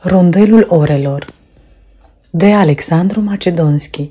[0.00, 1.32] Rondelul orelor
[2.30, 4.10] de Alexandru Macedonski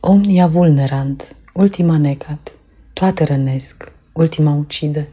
[0.00, 2.54] Omnia vulnerant, ultima necat,
[2.92, 5.08] toate rănesc, ultima ucide.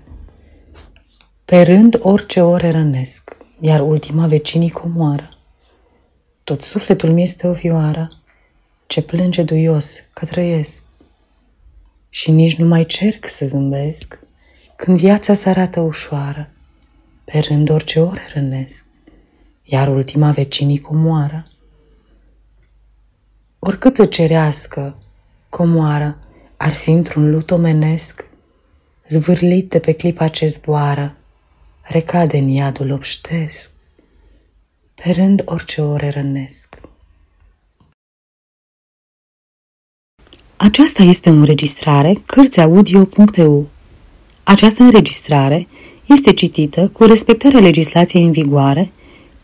[1.45, 5.29] Pe rând orice ore rănesc, iar ultima vecinii comoară.
[6.43, 8.07] Tot sufletul mi este o vioară,
[8.85, 10.83] ce plânge duios că trăiesc.
[12.09, 14.19] Și nici nu mai cerc să zâmbesc,
[14.75, 16.49] când viața se arată ușoară.
[17.25, 18.85] Pe rând orice ore rănesc,
[19.65, 21.43] iar ultima vecinii comoară.
[23.59, 24.97] Oricât îți cerească,
[25.49, 26.17] comoară,
[26.57, 28.29] ar fi într-un lut omenesc,
[29.09, 31.15] zvârlit de pe clipa ce zboară,
[31.81, 33.71] recade în iadul obștesc,
[34.95, 36.75] pe rând orice ore rănesc.
[40.57, 43.67] Aceasta este o înregistrare Cărțiaudio.eu.
[44.43, 45.67] Această înregistrare
[46.05, 48.91] este citită cu respectarea legislației în vigoare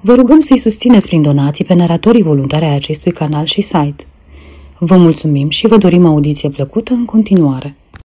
[0.00, 4.04] Vă rugăm să-i susțineți prin donații pe naratorii voluntari ai acestui canal și site.
[4.78, 7.76] Vă mulțumim și vă dorim audiție plăcută în continuare.